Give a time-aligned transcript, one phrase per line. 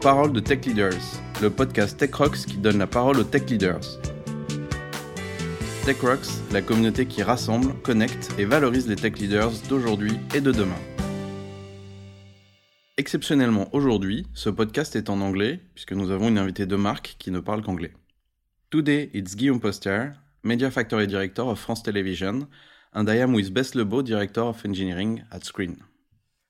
[0.00, 4.00] Parole de Tech Leaders, le podcast Tech Rocks qui donne la parole aux tech leaders.
[5.84, 10.52] Tech Rocks, la communauté qui rassemble, connecte et valorise les tech leaders d'aujourd'hui et de
[10.52, 10.80] demain.
[12.96, 17.30] Exceptionnellement aujourd'hui, ce podcast est en anglais puisque nous avons une invitée de marque qui
[17.30, 17.92] ne parle qu'anglais.
[18.70, 20.12] Today, it's Guillaume Poster,
[20.44, 22.48] Media Factory Director of France Television,
[22.94, 25.76] and I am with Beth Lebeau, Director of Engineering at Screen.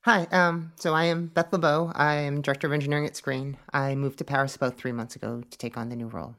[0.03, 1.91] Hi, um, so I am Beth LeBeau.
[1.93, 3.57] I am Director of Engineering at Sqreen.
[3.71, 6.35] I moved to Paris about three months ago to take on the new role.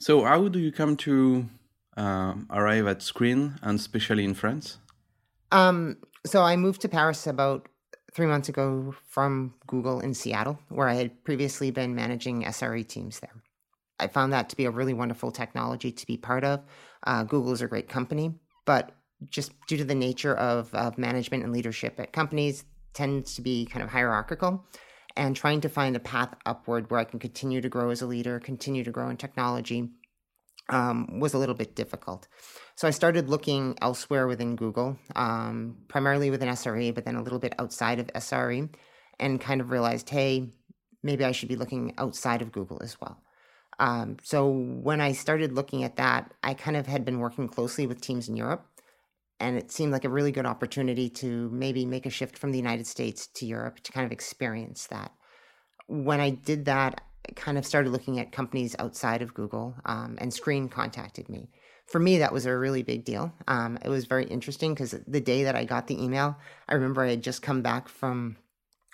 [0.00, 1.48] So, how do you come to
[1.96, 4.78] um, arrive at Sqreen, and especially in France?
[5.52, 7.68] Um, so, I moved to Paris about
[8.12, 13.20] three months ago from Google in Seattle, where I had previously been managing SRE teams
[13.20, 13.44] there.
[14.00, 16.64] I found that to be a really wonderful technology to be part of.
[17.06, 18.34] Uh, Google is a great company,
[18.64, 18.90] but
[19.30, 23.66] just due to the nature of, of management and leadership at companies, tends to be
[23.66, 24.64] kind of hierarchical
[25.16, 28.06] and trying to find a path upward where I can continue to grow as a
[28.06, 29.90] leader, continue to grow in technology
[30.70, 32.28] um, was a little bit difficult.
[32.76, 37.38] So I started looking elsewhere within Google, um, primarily within SRE, but then a little
[37.38, 38.68] bit outside of SRE,
[39.18, 40.50] and kind of realized, hey,
[41.02, 43.22] maybe I should be looking outside of Google as well.
[43.80, 47.86] Um, so when I started looking at that, I kind of had been working closely
[47.86, 48.66] with teams in Europe
[49.40, 52.58] and it seemed like a really good opportunity to maybe make a shift from the
[52.58, 55.12] United States to Europe to kind of experience that.
[55.86, 60.16] When I did that, I kind of started looking at companies outside of Google, um,
[60.20, 61.50] and Sqreen contacted me.
[61.86, 63.32] For me, that was a really big deal.
[63.46, 66.36] Um, it was very interesting because the day that I got the email,
[66.68, 68.36] I remember I had just come back from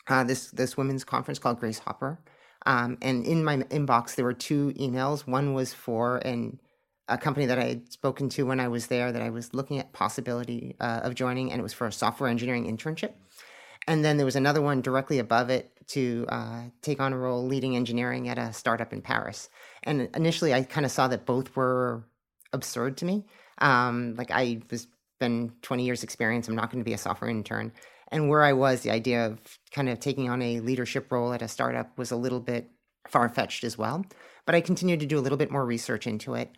[0.08, 2.20] uh, this this women's conference called Grace Hopper,
[2.66, 5.26] um, and in my inbox there were two emails.
[5.26, 6.60] One was for an
[7.08, 9.78] a company that I had spoken to when I was there that I was looking
[9.78, 13.12] at possibility uh, of joining, and it was for a software engineering internship.
[13.86, 17.44] And then there was another one directly above it to uh, take on a role
[17.44, 19.50] leading engineering at a startup in Paris.
[19.82, 22.04] And initially, I kind of saw that both were
[22.54, 23.26] absurd to me.
[23.58, 24.86] Um, like I was
[25.18, 26.48] been 20 years experience.
[26.48, 27.72] I'm not going to be a software intern.
[28.08, 29.38] And where I was, the idea of
[29.70, 32.70] kind of taking on a leadership role at a startup was a little bit
[33.08, 34.04] far fetched as well.
[34.46, 36.50] But I continued to do a little bit more research into it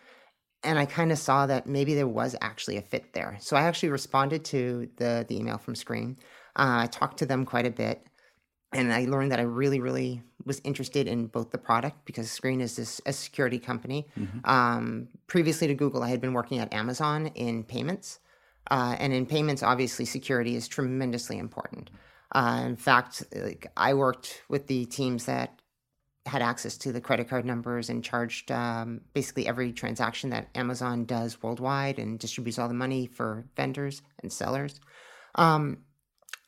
[0.62, 3.36] and I kind of saw that maybe there was actually a fit there.
[3.40, 6.16] So I actually responded to the the email from Sqreen.
[6.56, 8.02] Uh, I talked to them quite a bit,
[8.72, 12.60] and I learned that I really, really was interested in both the product because Sqreen
[12.60, 14.06] is this a security company.
[14.18, 14.48] Mm-hmm.
[14.48, 18.20] Um, previously to Google, I had been working at Amazon in payments,
[18.70, 21.90] uh, and in payments, obviously, security is tremendously important.
[22.32, 25.55] Uh, in fact, like I worked with the teams that
[26.26, 31.04] had access to the credit card numbers and charged um, basically every transaction that Amazon
[31.04, 34.80] does worldwide and distributes all the money for vendors and sellers.
[35.36, 35.78] Um,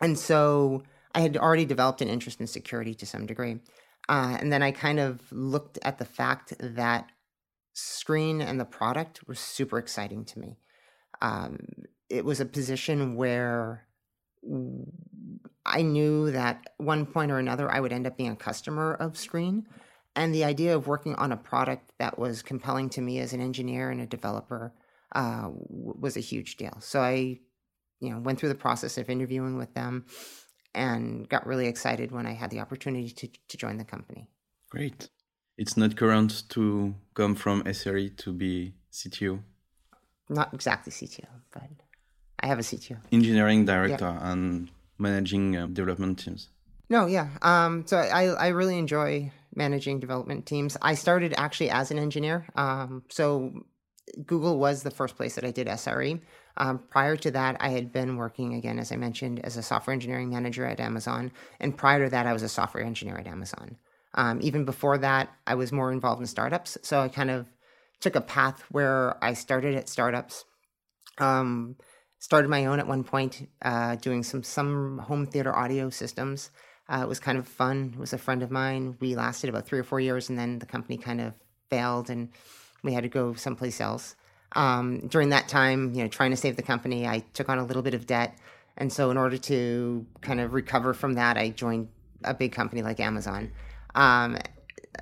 [0.01, 0.83] and so
[1.15, 3.61] I had already developed an interest in security to some degree.
[4.09, 7.11] Uh, and then I kind of looked at the fact that
[7.75, 10.59] Sqreen and the product was super exciting to me.
[11.21, 11.59] Um,
[12.09, 13.87] it was a position where
[15.69, 19.13] I knew that one point or another I would end up being a customer of
[19.13, 19.65] Sqreen.
[20.17, 23.41] And the idea of working on a product that was compelling to me as an
[23.41, 24.73] engineer and a developer
[25.15, 26.77] uh, w- was a huge deal.
[26.81, 27.39] So I,
[28.01, 30.07] you know, went through the process of interviewing with them
[30.75, 34.29] and got really excited when I had the opportunity to, to join the company.
[34.71, 35.09] Great.
[35.57, 39.41] It's not current to come from SRE to be CTO?
[40.29, 41.71] Not exactly CTO, but
[42.41, 42.99] I have a CTO.
[43.13, 44.33] Engineering director yeah.
[44.33, 46.49] and managing uh, development teams.
[46.91, 47.29] No, yeah.
[47.43, 50.77] Um, so I, I really enjoy managing development teams.
[50.81, 52.47] I started actually as an engineer.
[52.55, 53.53] Um, so
[54.25, 56.21] Google was the first place that I did SRE.
[56.57, 59.95] Um, prior to that, I had been working again, as I mentioned, as a software
[59.95, 61.31] engineering manager at Amazon.
[61.61, 63.77] And prior to that, I was a software engineer at Amazon.
[64.15, 66.79] Um, even before that, I was more involved in startups.
[66.83, 67.47] So I kind of
[68.01, 70.45] took a path where I started at startups.
[71.19, 71.77] Um,
[72.19, 76.51] started my own at one point, uh, doing some some home theater audio systems.
[76.89, 77.93] Uh, it was kind of fun.
[77.95, 78.97] It was a friend of mine.
[79.01, 81.35] We lasted about three or four years, and then the company kind of
[81.69, 82.31] failed, and
[82.83, 84.17] we had to go someplace else.
[84.53, 87.65] Um, during that time, you know, trying to save the company, I took on a
[87.65, 88.39] little bit of debt,
[88.77, 91.89] and so in order to kind of recover from that, I joined
[92.25, 93.53] a big company like Amazon.
[93.95, 94.39] Um,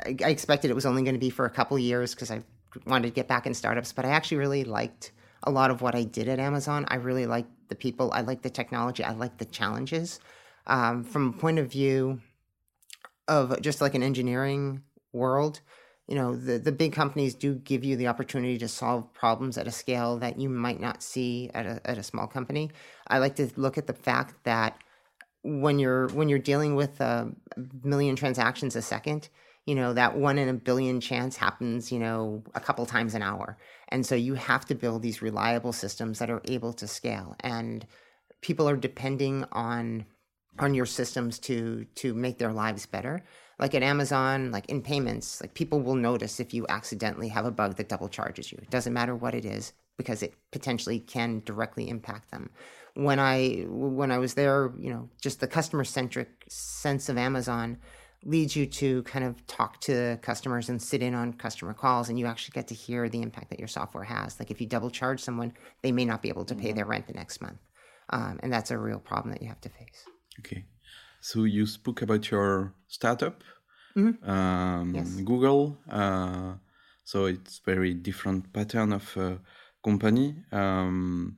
[0.04, 2.42] I, I, expected it was only going to be for a couple years because I
[2.86, 5.12] wanted to get back in startups, but I actually really liked
[5.42, 6.84] a lot of what I did at Amazon.
[6.88, 10.20] I really liked the people, I liked the technology, I liked the challenges.
[10.66, 12.20] Um, from a point of view
[13.28, 15.60] of just like an engineering world,
[16.06, 19.66] you know, the, the big companies do give you the opportunity to solve problems at
[19.66, 22.70] a scale that you might not see at a, at a small company.
[23.08, 24.78] I like to look at the fact that
[25.42, 27.30] when you're when you're dealing with a
[27.82, 29.28] million transactions a second,
[29.66, 33.22] you know that one in a billion chance happens, you know, a couple times an
[33.22, 33.58] hour,
[33.88, 37.34] and so you have to build these reliable systems that are able to scale.
[37.40, 37.84] And
[38.40, 40.06] people are depending on
[40.58, 43.24] on your systems to to make their lives better.
[43.58, 47.50] Like at amazon like in payments like people will notice if you accidentally have a
[47.50, 48.58] bug that double charges you.
[48.62, 52.50] It doesn't matter what it is because it potentially can directly impact them.
[52.94, 57.78] When i when i was there you know just the customer centric sense of amazon
[58.24, 62.18] leads you to kind of talk to customers and sit in on customer calls and
[62.18, 64.90] you actually get to hear the impact that your software has like if you double
[64.90, 65.52] charge someone
[65.82, 66.76] they may not be able to pay mm-hmm.
[66.76, 67.58] their rent the next month
[68.10, 70.04] um, and that's a real problem that you have to face
[70.38, 70.64] okay
[71.20, 73.42] so you spoke about your startup
[73.96, 74.28] mm-hmm.
[74.28, 75.08] um, yes.
[75.16, 76.54] google uh,
[77.04, 79.34] so it's very different pattern of uh,
[79.84, 81.36] company um,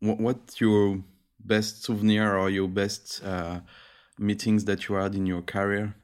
[0.00, 1.02] what, what's your
[1.38, 3.60] best souvenir or your best uh,
[4.20, 5.94] meetings that you had in your career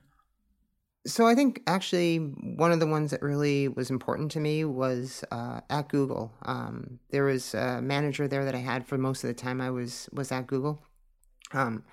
[1.07, 5.25] so I think actually one of the ones that really was important to me was
[5.31, 6.33] uh, at Google.
[6.43, 9.71] Um, there was a manager there that I had for most of the time I
[9.71, 10.83] was was at Google,
[11.53, 11.85] um,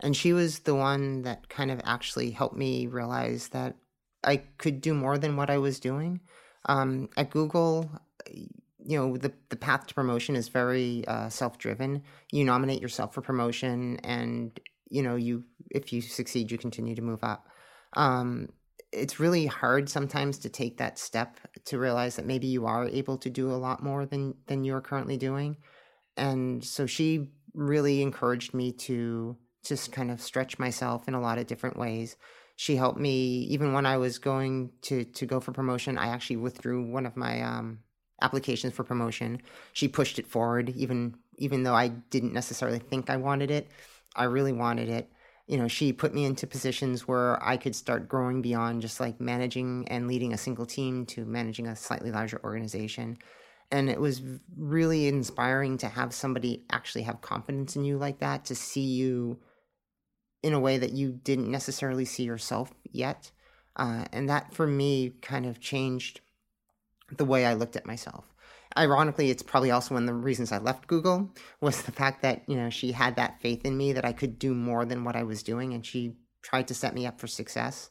[0.00, 3.76] and she was the one that kind of actually helped me realize that
[4.22, 6.20] I could do more than what I was doing.
[6.66, 7.90] Um, at Google,
[8.30, 12.02] you know the the path to promotion is very uh, self driven.
[12.32, 17.02] You nominate yourself for promotion, and you know you if you succeed, you continue to
[17.02, 17.46] move up.
[17.94, 18.48] Um,
[18.92, 23.18] it's really hard sometimes to take that step to realize that maybe you are able
[23.18, 25.56] to do a lot more than than you're currently doing.
[26.16, 31.38] And so she really encouraged me to just kind of stretch myself in a lot
[31.38, 32.16] of different ways.
[32.56, 36.36] She helped me even when i was going to to go for promotion i actually
[36.36, 37.80] withdrew one of my um,
[38.20, 39.40] applications for promotion.
[39.72, 43.68] She pushed it forward even even though i didn't necessarily think i wanted it
[44.18, 45.10] i really wanted it
[45.48, 49.18] you know, she put me into positions where I could start growing beyond just like
[49.18, 53.16] managing and leading a single team to managing a slightly larger organization.
[53.72, 54.20] And it was
[54.56, 59.38] really inspiring to have somebody actually have confidence in you like that, to see you
[60.42, 63.30] in a way that you didn't necessarily see yourself yet.
[63.74, 66.20] Uh, and that for me kind of changed
[67.16, 68.26] the way I looked at myself
[68.76, 71.30] ironically, it's probably also one of the reasons I left Google
[71.60, 74.38] was the fact that, you know, she had that faith in me that I could
[74.38, 75.72] do more than what I was doing.
[75.72, 77.90] And she tried to set me up for success.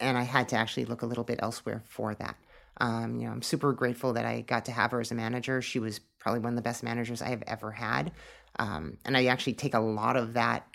[0.00, 2.36] And I had to actually look a little bit elsewhere for that.
[2.80, 5.60] Um, you know, I'm super grateful that I got to have her as a manager.
[5.60, 8.12] She was probably one of the best managers I have ever had.
[8.58, 10.66] Um, and I actually take a lot of that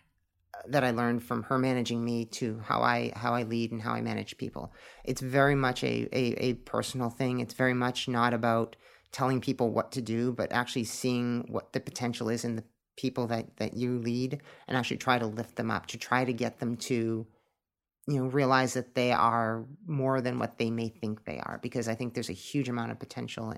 [0.68, 3.94] that I learned from her managing me to how I how I lead and how
[3.94, 4.74] I manage people.
[5.04, 7.40] It's very much a, a, a personal thing.
[7.40, 8.76] It's very much not about
[9.14, 12.64] telling people what to do, but actually seeing what the potential is in the
[12.98, 16.34] people that that you lead and actually try to lift them up to try to
[16.34, 17.26] get them to
[18.08, 21.88] you know realize that they are more than what they may think they are because
[21.88, 23.52] i think there's a huge amount of potential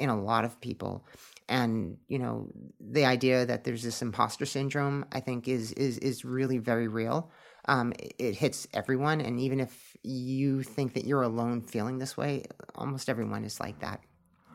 [0.00, 1.06] in a lot of people.
[1.48, 2.48] And you know
[2.80, 7.30] the idea that there's this imposter syndrome i think is is is really very real.
[7.66, 12.44] Um, it hits everyone and even if you think that you're alone feeling this way
[12.74, 14.00] almost everyone is like that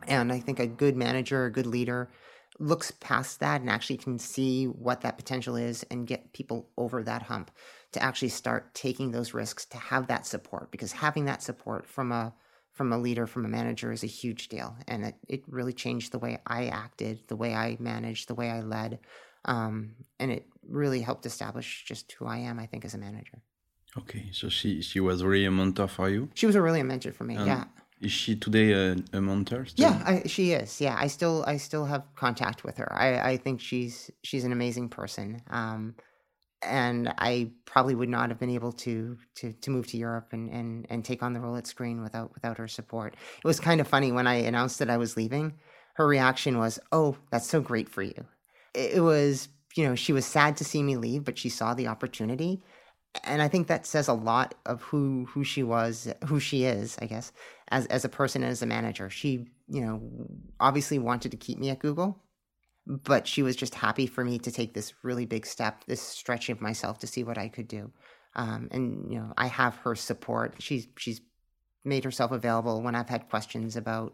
[0.07, 2.09] and I think a good manager, a good leader,
[2.59, 7.03] looks past that and actually can see what that potential is and get people over
[7.03, 7.51] that hump
[7.91, 12.11] to actually start taking those risks to have that support because having that support from
[12.11, 12.33] a
[12.71, 14.75] from a leader from a manager is a huge deal.
[14.85, 18.49] And it, it really changed the way i acted the way i managed the way
[18.49, 18.99] i led
[19.45, 23.41] um, and it really helped establish just who i am i think as a manager.
[23.97, 26.29] Okay so she she was really a mentor for you?
[26.33, 27.63] She was a really a mentor for me um, yeah
[28.01, 29.65] is she today a, a mentor?
[29.65, 29.89] Still?
[29.89, 30.81] Yeah, I, she is.
[30.81, 32.91] Yeah, I still I still have contact with her.
[32.93, 35.41] I, I think she's she's an amazing person.
[35.49, 35.95] Um,
[36.61, 40.49] and I probably would not have been able to to to move to Europe and
[40.49, 43.15] and and take on the role at Sqreen without without her support.
[43.37, 45.53] It was kind of funny when I announced that I was leaving.
[45.95, 48.25] Her reaction was, "Oh, that's so great for you."
[48.73, 51.87] It was, you know, she was sad to see me leave, but she saw the
[51.87, 52.61] opportunity
[53.23, 56.97] and I think that says a lot of who who she was, who she is,
[57.01, 57.31] I guess,
[57.69, 59.09] as as a person and as a manager.
[59.09, 60.01] She, you know,
[60.59, 62.21] obviously wanted to keep me at Google,
[62.87, 66.53] but she was just happy for me to take this really big step, this stretching
[66.53, 67.91] of myself to see what I could do.
[68.35, 70.55] Um, and you know, I have her support.
[70.59, 71.21] She's she's
[71.83, 74.13] made herself available when I've had questions about,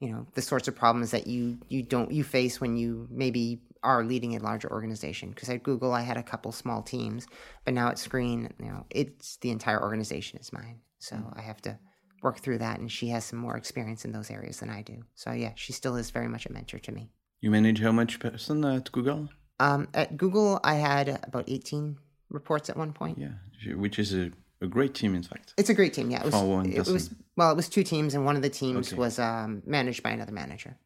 [0.00, 3.60] you know, the sorts of problems that you you don't you face when you maybe
[3.82, 5.30] are leading a larger organization.
[5.30, 7.26] Because at Google, I had a couple small teams,
[7.64, 10.80] but now at Sqreen, you know, it's the entire organization is mine.
[10.98, 11.38] So mm-hmm.
[11.38, 11.78] I have to
[12.22, 15.02] work through that, and she has some more experience in those areas than I do.
[15.14, 17.10] So yeah, she still is very much a mentor to me.
[17.40, 19.28] You manage how much person at Google?
[19.60, 21.96] Um, at Google, I had about 18
[22.30, 23.18] reports at one point.
[23.18, 24.30] Yeah, which is a,
[24.60, 25.54] a great team, in fact.
[25.56, 26.10] It's a great team.
[26.10, 26.88] Yeah, it was.
[26.88, 28.98] It was well, it was two teams, and one of the teams Okay.
[28.98, 30.76] was um, managed by another manager.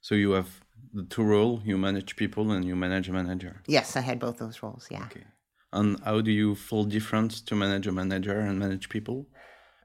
[0.00, 0.48] So you have
[0.92, 3.62] the two role: you manage people and you manage a manager.
[3.66, 4.88] Yes, I had both those roles.
[4.90, 5.04] Yeah.
[5.04, 5.24] Okay.
[5.72, 9.26] And how do you feel different to manage a manager and manage people?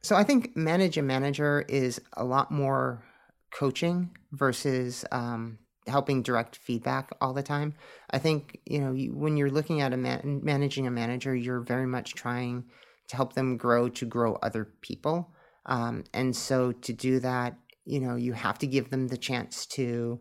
[0.02, 3.04] So I think manage a manager is a lot more
[3.52, 7.74] coaching versus um, helping direct feedback all the time.
[8.12, 11.62] I think you know you, when you're looking at a man- managing a manager, you're
[11.62, 12.66] very much trying
[13.08, 15.32] to help them grow to grow other people,
[15.66, 19.66] um, and so to do that, you know, you have to give them the chance
[19.68, 20.20] to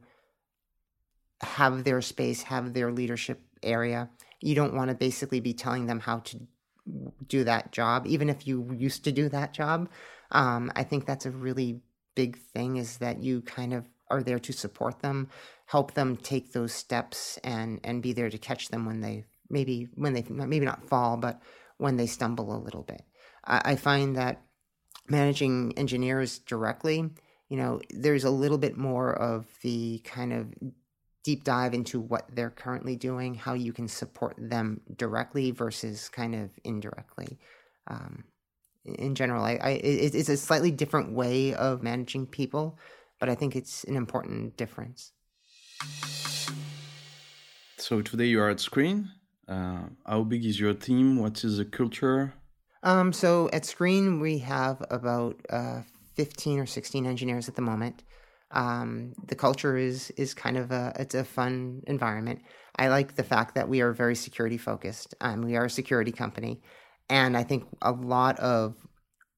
[1.45, 4.11] have their space, have their leadership area.
[4.41, 6.41] You don't want to basically be telling them how to
[7.27, 9.89] do that job, even if you used to do that job.
[10.31, 11.81] Um, I think that's a really
[12.15, 15.29] big thing is that you kind of are there to support them,
[15.67, 19.89] help them take those steps, and and be there to catch them when they maybe
[19.95, 21.41] when they maybe not fall, but
[21.79, 23.03] when they stumble a little bit.
[23.45, 24.43] I, I find that
[25.09, 27.11] managing engineers directly,
[27.49, 30.53] you know, there's a little bit more of the kind of
[31.25, 36.35] deep dive into what they're currently doing, how you can support them directly versus kind
[36.35, 37.39] of indirectly.
[37.89, 38.25] Um,
[38.85, 42.79] in general, I, I it's a slightly different way of managing people,
[43.19, 45.13] but I think it's an important difference.
[47.79, 49.09] So today you are at Sqreen.
[49.49, 51.17] Uh, how big is your team?
[51.17, 52.35] What is the culture?
[52.83, 55.81] Um, so at Sqreen, we have about uh,
[56.15, 58.03] 15 or 16 engineers at the moment.
[58.55, 62.41] Um, the culture is is kind of a it's a fun environment.
[62.77, 65.15] I like the fact that we are very security focused.
[65.21, 66.63] Um, we are a security company,
[67.11, 68.77] and I think a lot of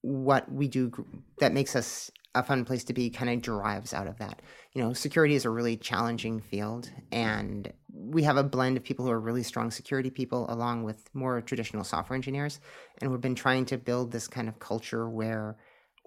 [0.01, 0.91] what we do
[1.39, 4.41] that makes us a fun place to be kind of derives out of that.
[4.73, 9.05] You know, security is a really challenging field, and we have a blend of people
[9.05, 12.59] who are really strong security people along with more traditional software engineers.
[13.01, 15.57] And we've been trying to build this kind of culture where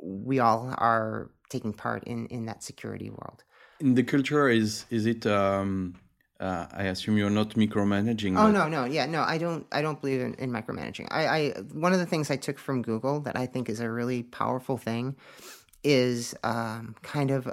[0.02, 3.44] we all are taking part in, in that security world.
[3.80, 5.26] In the culture, is is it?
[5.26, 5.94] Um,
[6.38, 8.32] uh, I assume you're not micromanaging.
[8.38, 9.22] Oh but- no, no, yeah, no.
[9.22, 9.66] I don't.
[9.72, 11.08] I don't believe in, in micromanaging.
[11.10, 13.90] I, I one of the things I took from Google that I think is a
[13.90, 15.16] really powerful thing
[15.82, 17.52] is um, kind of uh,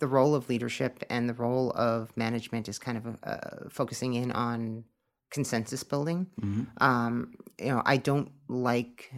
[0.00, 4.32] the role of leadership and the role of management is kind of uh, focusing in
[4.32, 4.84] on
[5.30, 6.26] consensus building.
[6.40, 6.66] Mhm.
[6.80, 9.12] Um, you know, I don't like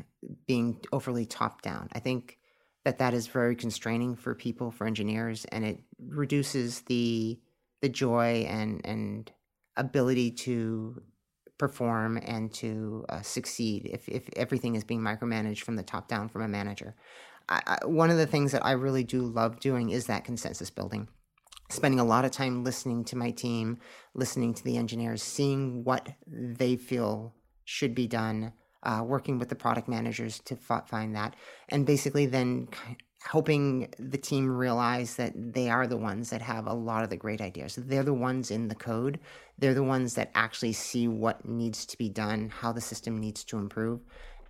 [0.47, 1.89] being overly top down.
[1.93, 2.39] I think
[2.87, 7.37] that that is very constraining for people, for engineers, and it reduces the
[7.83, 9.33] the joy and and
[9.77, 11.03] ability to
[11.59, 16.29] perform and to uh, succeed if if everything is being micromanaged from the top down
[16.29, 16.95] from a manager.
[17.49, 20.71] I, I, one of the things that I really do love doing is that consensus
[20.71, 21.09] building.
[21.69, 23.79] Spending a lot of time listening to my team,
[24.15, 28.53] listening to the engineers, seeing what they feel should be done,
[28.87, 31.35] uh, working with the product managers to f- find that,
[31.69, 32.69] and basically then
[33.25, 37.17] helping the team realize that they are the ones that have a lot of the
[37.17, 37.75] great ideas.
[37.75, 39.19] They're the ones in the code.
[39.59, 43.43] They're the ones that actually see what needs to be done, how the system needs
[43.45, 44.01] to improve,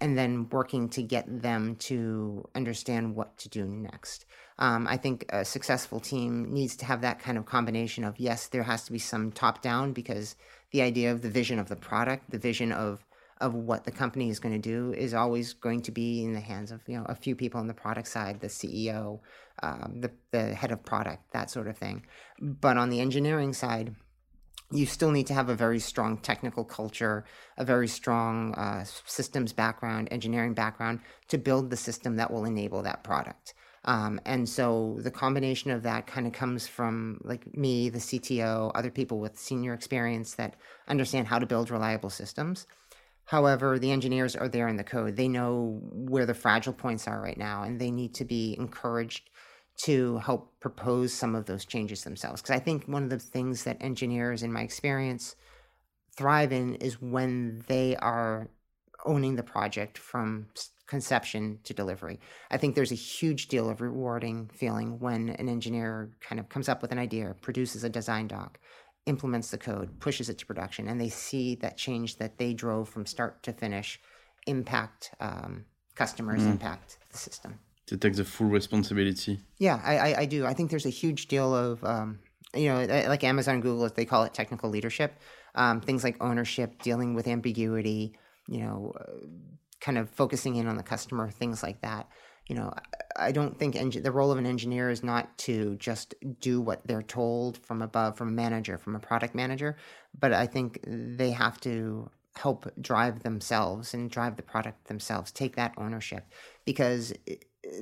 [0.03, 4.27] and then working to get them to understand what to do next.
[4.59, 8.49] Um, I think a successful team needs to have that kind of combination of yes,
[8.49, 10.37] there has to be some top down because
[10.71, 13.06] the idea of the vision of the product, the vision of
[13.41, 16.41] of what the company is going to do is always going to be in the
[16.41, 19.21] hands of you know a few people on the product side, the CEO,
[19.63, 22.07] um, the the head of product, that sort of thing.
[22.41, 23.95] But on the engineering side,
[24.73, 27.25] you still need to have a very strong technical culture,
[27.57, 32.83] a very strong uh, systems background, engineering background to build the system that will enable
[32.83, 33.55] that product.
[33.85, 38.73] Um, and so the combination of that kind of comes from like me, the CTO,
[38.75, 40.57] other people with senior experience that
[40.89, 42.67] understand how to build reliable systems.
[43.27, 45.17] However, the engineers are there in the code.
[45.17, 49.31] They know where the fragile points are right now, and they need to be encouraged
[49.79, 52.41] to help propose some of those changes themselves.
[52.41, 55.35] Because I think one of the things that engineers, in my experience,
[56.17, 58.49] thrive in is when they are
[59.05, 60.47] owning the project from
[60.87, 62.21] conception to delivery.
[62.51, 66.69] I think there's a huge deal of rewarding feeling when an engineer kind of comes
[66.69, 68.59] up with an idea, produces a design doc,
[69.07, 72.89] implements the code, pushes it to production, and they see that change that they drove
[72.89, 74.01] from start to finish
[74.47, 77.59] impact um, customers, impact the system.
[77.87, 79.41] To take the full responsibility.
[79.59, 80.45] Yeah, I, I, I do.
[80.45, 82.19] I think there's a huge deal of, um,
[82.55, 85.21] you know, like Amazon, Google, they call it technical leadership.
[85.55, 89.27] Um, things like ownership, dealing with ambiguity, you know, uh,
[89.81, 92.09] kind of focusing in on the customer, things like that.
[92.47, 92.73] You know,
[93.17, 97.03] I don't think the role of an engineer is not to just do what they're
[97.03, 99.77] told from above, from a manager, from a product manager,
[100.19, 105.57] but I think they have to help drive themselves and drive the product themselves, take
[105.57, 106.27] that ownership,
[106.65, 107.13] because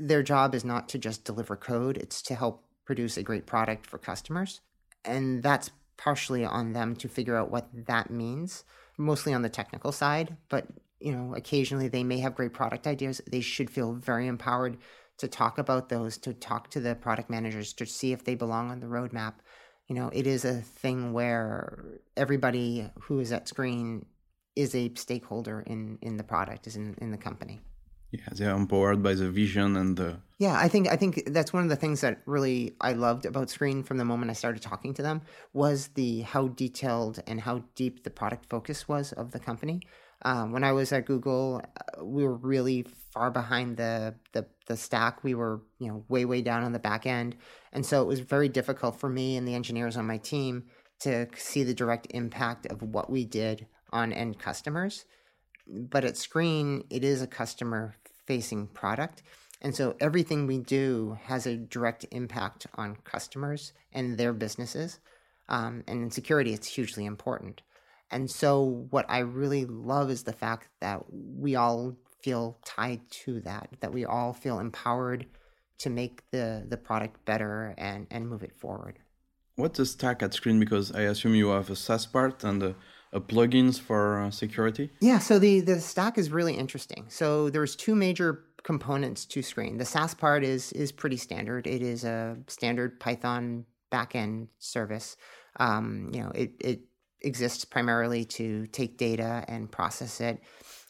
[0.00, 3.86] their job is not to just deliver code, it's to help produce a great product
[3.86, 4.60] for customers.
[5.04, 8.64] And that's partially on them to figure out what that means,
[8.96, 10.66] mostly on the technical side, but
[11.04, 13.20] you know, occasionally they may have great product ideas.
[13.30, 14.78] They should feel very empowered
[15.18, 18.70] to talk about those, to talk to the product managers, to see if they belong
[18.70, 19.34] on the roadmap.
[19.86, 24.06] You know, it is a thing where everybody who is at Sqreen
[24.56, 27.60] is a stakeholder in in the product, is in, in the company.
[28.10, 31.64] Yeah, they're empowered by the vision and the Yeah, I think I think that's one
[31.64, 34.94] of the things that really I loved about Sqreen from the moment I started talking
[34.94, 35.20] to them
[35.52, 39.82] was the how detailed and how deep the product focus was of the company.
[40.24, 44.76] Um, when I was at Google, uh, we were really far behind the, the the
[44.76, 45.22] stack.
[45.22, 47.36] We were you know way way down on the back end,
[47.72, 50.64] and so it was very difficult for me and the engineers on my team
[51.00, 55.04] to see the direct impact of what we did on end customers.
[55.66, 59.22] But at Sqreen, it is a customer facing product.
[59.60, 64.98] And so everything we do has a direct impact on customers and their businesses.
[65.48, 67.62] Um, and in security, it's hugely important.
[68.10, 73.40] And so, what I really love is the fact that we all feel tied to
[73.40, 75.26] that, that we all feel empowered
[75.78, 78.98] to make the, the product better and, and move it forward.
[79.56, 80.58] What's the stack at Sqreen?
[80.58, 82.74] Because I assume you have a SaaS part and a,
[83.12, 84.90] a plugins for uh, security.
[85.00, 87.06] Yeah, so the, the stack is really interesting.
[87.08, 89.78] So there's two major components to Sqreen.
[89.78, 91.66] The SaaS part is is pretty standard.
[91.66, 95.16] It is a standard Python backend service.
[95.60, 96.80] Um, you know, it it
[97.24, 100.40] exists primarily to take data and process it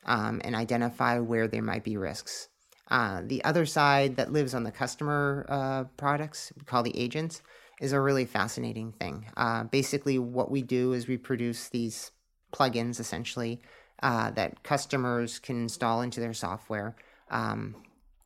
[0.04, 2.48] um, and identify where there might be risks.
[2.88, 7.42] Uh, the other side that lives on the customer uh, products, we call the agents,
[7.80, 9.26] is a really fascinating thing.
[9.36, 12.10] Uh, basically, what we do is we produce these
[12.52, 13.60] plugins essentially
[14.02, 16.94] uh, that customers can install into their software
[17.30, 17.74] um,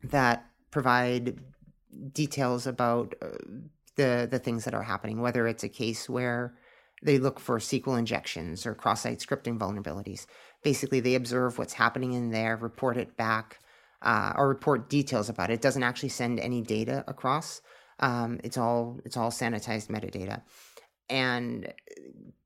[0.02, 1.38] that provide
[2.12, 3.28] details about uh,
[3.96, 5.20] the the things that are happening.
[5.20, 6.54] Whether it's a case where
[7.02, 10.26] they look for SQL injections or cross-site scripting vulnerabilities.
[10.62, 13.60] Basically, they observe what's happening in there, report it back,
[14.02, 15.54] uh, or report details about it.
[15.54, 17.60] It doesn't actually send any data across.
[18.00, 20.42] Um, it's all it's all sanitized metadata,
[21.08, 21.72] and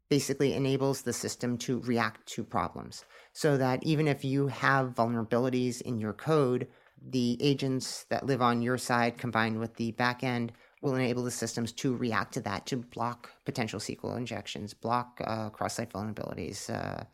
[0.08, 3.04] basically enables the system to react to problems.
[3.32, 6.68] So that even if you have vulnerabilities in your code,
[7.02, 10.50] the agents that live on your side combined with the backend
[10.82, 15.48] will enable the systems to react to that to block potential SQL injections, block uh,
[15.50, 17.04] cross-site vulnerabilities, uh,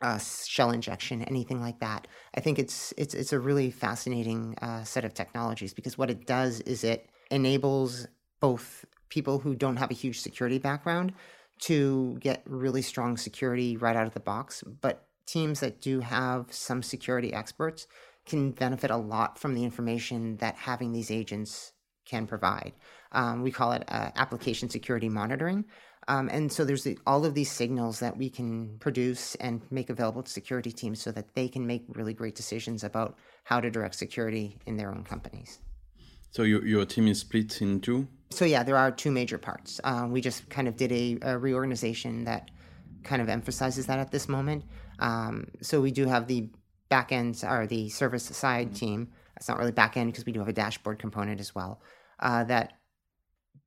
[0.00, 2.08] uh, shell injection, anything like that.
[2.34, 6.26] I think it's it's it's a really fascinating uh, set of technologies because what it
[6.26, 8.08] does is it enables
[8.40, 11.12] both people who don't have a huge security background
[11.60, 16.46] to get really strong security right out of the box, but teams that do have
[16.50, 17.86] some security experts
[18.26, 21.72] can benefit a lot from the information that having these agents
[22.04, 22.72] can provide.
[23.12, 25.64] Um, we call it uh, application security monitoring.
[26.08, 29.88] Um, and so there's the, all of these signals that we can produce and make
[29.88, 33.70] available to security teams so that they can make really great decisions about how to
[33.70, 35.60] direct security in their own companies.
[36.32, 38.08] So your, your team is split in two?
[38.30, 39.80] So yeah, there are two major parts.
[39.84, 42.50] Um, we just kind of did a, a, reorganization that
[43.04, 44.64] kind of emphasizes that at this moment.
[44.98, 46.48] Um, so we do have the
[46.88, 49.12] back end or the service side team.
[49.36, 51.80] It's not really back end because we do have a dashboard component as well
[52.20, 52.74] uh, that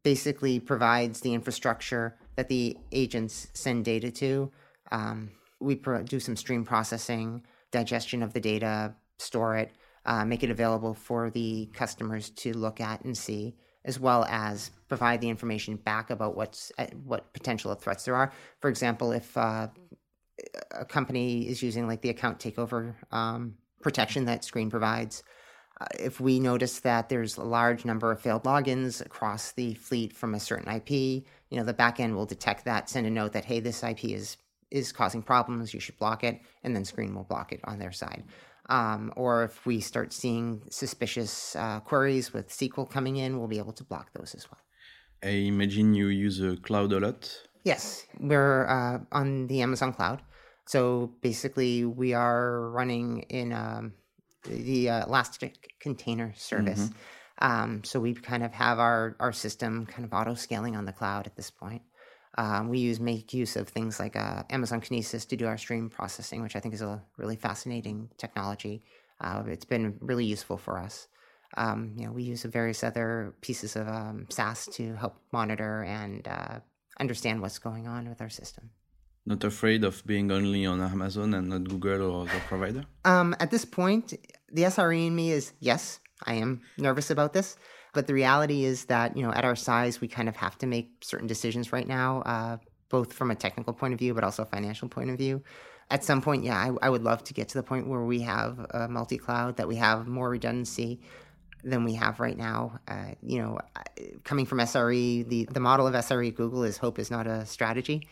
[0.04, 4.52] basically provides the infrastructure that the agents send data to.
[4.92, 9.72] Um, we pro- do some stream processing, digestion of the data, store it,
[10.06, 14.70] uh, make it available for the customers to look at and see, as well as
[14.88, 18.32] provide the information back about what's uh, what potential threats there are.
[18.60, 19.70] For example, if uh,
[20.72, 25.24] a company is using like the account takeover um, protection that Sqreen provides,
[26.00, 30.34] if we notice that there's a large number of failed logins across the fleet from
[30.34, 33.60] a certain IP, you know, the backend will detect that, send a note that, hey,
[33.60, 34.38] this IP is
[34.72, 37.92] is causing problems, you should block it, and then Sqreen will block it on their
[37.92, 38.24] side.
[38.68, 43.60] Um, or if we start seeing suspicious uh, queries with SQL coming in, we'll be
[43.60, 44.60] able to block those as well.
[45.24, 47.32] I imagine you use a cloud a lot.
[47.64, 50.22] Yes, we're uh, on the Amazon cloud.
[50.66, 53.94] So basically, we are running in um,
[54.48, 56.90] the uh, Elastic Container Service.
[56.90, 57.46] Mm-hmm.
[57.46, 60.94] Um, so we kind of have our our system kind of auto scaling on the
[60.94, 61.82] cloud at this point.
[62.38, 65.90] Um, we use make use of things like uh, Amazon Kinesis to do our stream
[65.90, 68.84] processing, which I think is a really fascinating technology.
[69.22, 71.08] Uh, it's been really useful for us.
[71.58, 76.28] Um, you know, we use various other pieces of um, SaaS to help monitor and
[76.28, 76.60] uh,
[77.00, 78.72] understand what's going on with our system.
[79.26, 82.84] Not afraid of being only on Amazon and not Google or other provider?
[83.06, 84.14] Um, at this point,
[84.52, 87.58] the SRE in me is yes, I am nervous about this.
[87.94, 90.68] But the reality is that, you know, at our size, we kind of have to
[90.68, 92.58] make certain decisions right now, uh,
[92.90, 95.42] both from a technical point of view, but also a financial point of view.
[95.90, 98.20] At some point, yeah, I, I would love to get to the point where we
[98.22, 101.00] have a multi cloud, that we have more redundancy
[101.64, 102.80] than we have right now.
[102.86, 103.60] Uh, you know,
[104.26, 107.46] coming from SRE, the, the model of SRE at Google is hope is not a
[107.46, 108.10] strategy.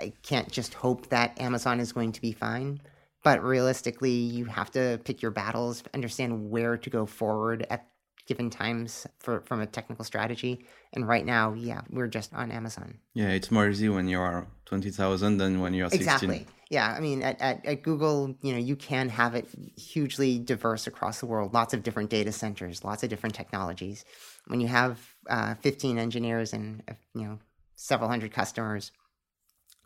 [0.00, 2.80] I can't just hope that Amazon is going to be fine.
[3.24, 7.88] But realistically, you have to pick your battles, understand where to go forward at
[8.26, 10.64] given times for from a technical strategy.
[10.92, 12.98] And right now, yeah, we're just on Amazon.
[13.12, 16.30] Yeah, it's more easy when you are twenty thousand than when you're sixteen.
[16.30, 16.46] Exactly.
[16.70, 20.86] Yeah, I mean, at, at, at Google, you know, you can have it hugely diverse
[20.86, 21.52] across the world.
[21.52, 24.04] Lots of different data centers, lots of different technologies.
[24.46, 27.38] When you have uh, fifteen engineers and uh, you know
[27.76, 28.92] several hundred customers,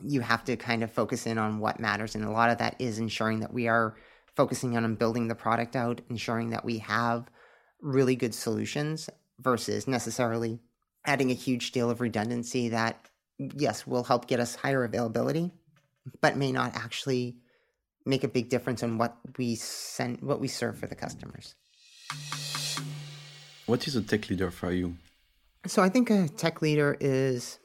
[0.02, 2.76] you have to kind of focus in on what matters, and a lot of that
[2.78, 3.96] is ensuring that we are
[4.36, 7.28] focusing on building the product out, ensuring that we have
[7.80, 10.60] really good solutions versus necessarily
[11.04, 13.08] adding a huge deal of redundancy that,
[13.38, 15.50] yes, will help get us higher availability,
[16.20, 17.36] but may not actually
[18.04, 21.54] make a big difference in what we send, what we serve for the customers.
[23.66, 24.96] What is a tech leader for you?
[25.66, 27.58] So I think a tech leader is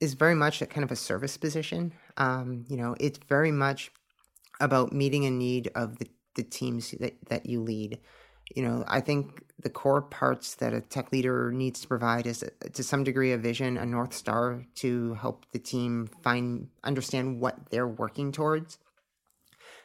[0.00, 1.92] is very much a kind of a service position.
[2.16, 3.92] Um, you know, it's very much
[4.60, 8.00] about meeting a need of the, the teams that, that you lead
[8.54, 12.42] you know, I think the core parts that a tech leader needs to provide is
[12.42, 17.40] uh, to some degree a vision, a north star to help the team find understand
[17.40, 18.78] what they're working towards.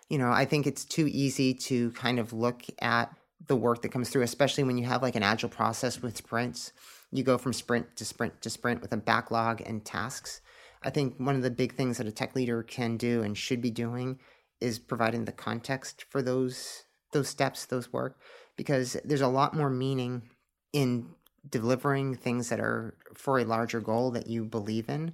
[0.10, 3.12] You know, I think it's too easy to kind of look at
[3.48, 6.72] the work that comes through, especially when you have like an agile process with sprints.
[7.16, 10.42] You go from sprint to sprint to sprint with a backlog and tasks.
[10.84, 13.62] I think one of the big things that a tech leader can do and should
[13.62, 14.20] be doing
[14.60, 18.20] is providing the context for those those steps, those work
[18.58, 20.24] because there's a lot more meaning
[20.74, 21.08] in
[21.50, 25.14] delivering things that are for a larger goal that you believe in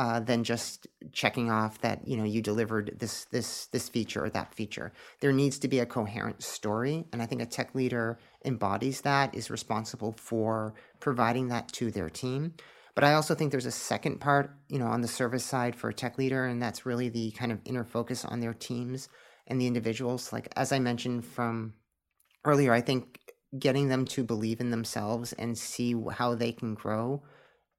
[0.00, 4.30] uh, than just checking off that you know you delivered this this this feature or
[4.30, 4.94] that feature.
[5.20, 9.34] There needs to be a coherent story, and I think a tech leader embodies that,
[9.34, 12.54] is responsible for providing that to their team.
[12.94, 15.90] But I also think there's a second part, you know, on the service side for
[15.90, 19.10] a tech leader, and that's really the kind of inner focus on their teams
[19.48, 20.32] and the individuals.
[20.32, 21.74] Like as I mentioned from
[22.46, 23.20] earlier, I think
[23.58, 27.22] getting them to believe in themselves and see how they can grow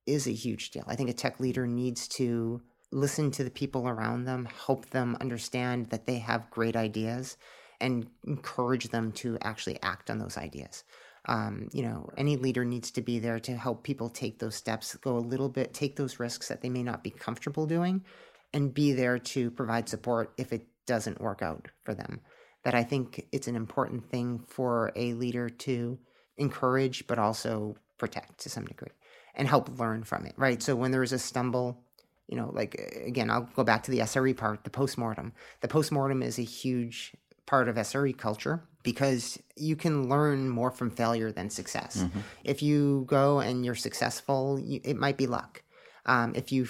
[0.05, 0.83] is a huge deal.
[0.87, 2.61] I think a tech leader needs to
[2.91, 7.37] listen to the people around them, help them understand that they have great ideas,
[7.79, 10.83] and encourage them to actually act on those ideas.
[11.25, 14.95] Um, you know, any leader needs to be there to help people take those steps,
[14.95, 18.03] go a little bit, take those risks that they may not be comfortable doing,
[18.53, 22.21] and be there to provide support if it doesn't work out for them
[22.63, 25.97] that I think it's an important thing for a leader to
[26.37, 28.91] encourage, but also protect to some degree
[29.35, 30.61] and help learn from it, right?
[30.61, 31.83] So when there is a stumble,
[32.27, 35.33] you know, like again, I'll go back to the SRE part, the postmortem.
[35.61, 37.13] The postmortem is a huge
[37.45, 41.97] part of SRE culture because you can learn more from failure than success.
[41.97, 42.19] Mm-hmm.
[42.43, 45.61] If you go and you're successful, you, it might be luck.
[46.05, 46.65] Um, if you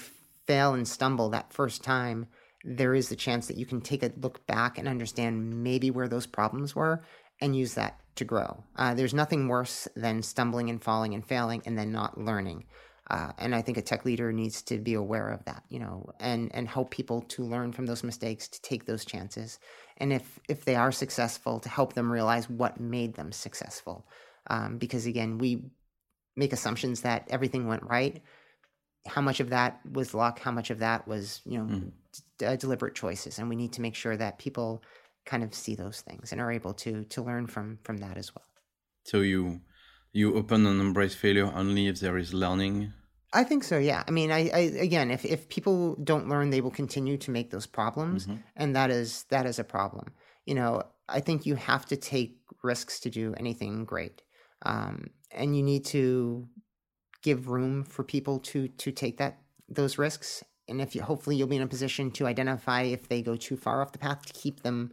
[0.46, 2.28] fail and stumble that first time,
[2.64, 6.08] there is the chance that you can take a look back and understand maybe where
[6.08, 7.04] those problems were
[7.40, 8.64] and use that to grow.
[8.76, 12.66] Uh, there's nothing worse than stumbling and falling and failing and then not learning.
[13.10, 16.12] Uh, and I think a tech leader needs to be aware of that, you know,
[16.20, 19.60] and and help people to learn from those mistakes, to take those chances,
[19.98, 24.08] and if if they are successful, to help them realize what made them successful.
[24.48, 25.64] Um, because again, we
[26.38, 28.22] make assumptions that everything went right,
[29.08, 31.92] how much of that was luck how much of that was you know mm.
[32.38, 34.84] d- deliberate choices and we need to make sure that people
[35.26, 38.34] kind of see those things and are able to to learn from from that as
[38.36, 38.46] well.
[39.04, 39.62] So you
[40.14, 42.94] you open and embrace failure only if there is learning?
[43.34, 44.04] I think so yeah.
[44.08, 47.52] I mean i, I again if if people don't learn they will continue to make
[47.52, 48.38] those problems mm-hmm.
[48.56, 50.14] and that is that is a problem.
[50.46, 54.22] You know i think you have to take risks to do anything great
[54.64, 56.48] um, and you need to
[57.22, 61.48] give room for people to to take that those risks and if you hopefully you'll
[61.48, 64.34] be in a position to identify if they go too far off the path to
[64.34, 64.92] keep them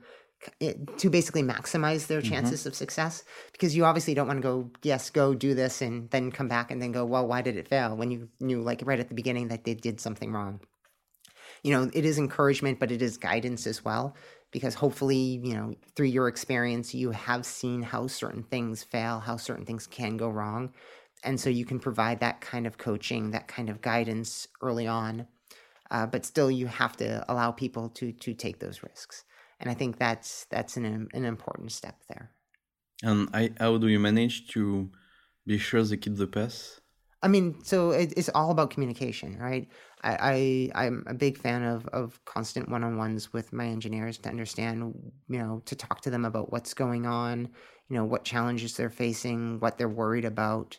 [0.99, 2.33] to basically maximize their mm-hmm.
[2.33, 2.69] chances mm-hmm.
[2.69, 6.31] of success because you obviously don't want to go yes go do this and then
[6.31, 9.01] come back and then go well why did it fail when you knew like right
[9.01, 10.61] at the beginning that they did something wrong
[11.63, 14.17] you know, it is encouragement, but it is guidance as well.
[14.51, 19.37] Because hopefully, you know, through your experience, you have seen how certain things fail, how
[19.37, 20.73] certain things can go wrong.
[21.23, 25.27] And so you can provide that kind of coaching, that kind of guidance early on.
[25.91, 29.25] Uh, but still, you have to allow people to to take those risks.
[29.61, 32.33] And I think that's that's an an important step there.
[33.03, 34.91] And I, how do you manage to
[35.47, 36.81] be sure they keep the pace?
[37.23, 39.69] I mean, so it, it's all about communication, right?
[40.05, 44.19] I, I am a big fan of of constant one on ones with my engineers
[44.19, 44.95] to understand,
[45.29, 47.49] you know, to talk to them about what's going on,
[47.89, 50.79] you know, what challenges they're facing, what they're worried about.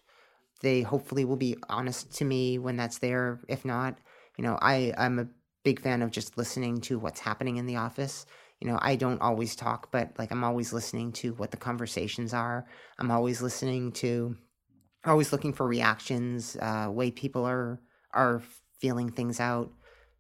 [0.62, 3.42] They hopefully will be honest to me when that's there.
[3.50, 3.98] If not,
[4.40, 5.28] you know, I I'm a
[5.66, 8.26] big fan of just listening to what's happening in the office.
[8.62, 12.34] You know, I don't always talk, but like I'm always listening to what the conversations
[12.34, 12.66] are.
[12.98, 14.38] I'm always listening to
[15.04, 17.82] always looking for reactions, uh, way people are
[18.14, 18.42] are
[18.80, 19.74] feeling things out.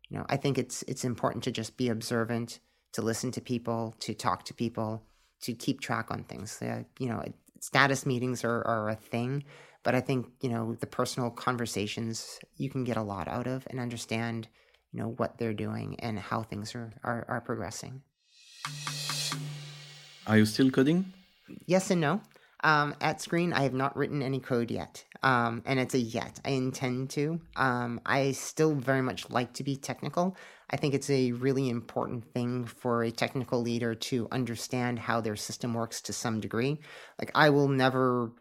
[0.09, 2.59] You know, I think it's it's important to just be observant,
[2.91, 5.01] to listen to people, to talk to people,
[5.43, 6.61] to keep track on things.
[6.61, 7.23] Uh, you know,
[7.61, 9.45] status meetings are, are a thing,
[9.83, 13.67] but I think you know the personal conversations you can get a lot out of
[13.69, 14.47] and understand
[14.91, 18.01] you know what they're doing and how things are are, are progressing.
[20.27, 21.13] Are you still coding?
[21.65, 22.21] Yes and no.
[22.61, 26.41] Um, at Sqreen, I have not written any code yet, um, and it's a yet.
[26.43, 27.39] I intend to.
[27.55, 30.35] Um, I still very much like to be technical.
[30.69, 35.37] I think it's a really important thing for a technical leader to understand how their
[35.37, 36.79] system works to some degree.
[37.17, 38.33] Like, I will never